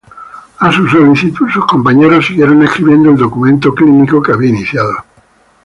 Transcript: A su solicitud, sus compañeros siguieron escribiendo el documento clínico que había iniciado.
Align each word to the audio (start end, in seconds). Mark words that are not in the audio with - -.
A 0.57 0.71
su 0.71 0.87
solicitud, 0.87 1.47
sus 1.49 1.63
compañeros 1.67 2.25
siguieron 2.25 2.63
escribiendo 2.63 3.11
el 3.11 3.17
documento 3.17 3.71
clínico 3.71 4.19
que 4.19 4.31
había 4.31 4.49
iniciado. 4.49 4.93